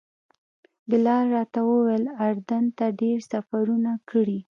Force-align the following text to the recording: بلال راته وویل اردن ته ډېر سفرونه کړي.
بلال 0.89 1.25
راته 1.35 1.59
وویل 1.71 2.05
اردن 2.25 2.63
ته 2.77 2.85
ډېر 3.01 3.17
سفرونه 3.31 3.91
کړي. 4.09 4.39